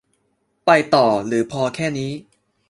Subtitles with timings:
[0.65, 2.11] ไปต่อหรือพอแค่นี้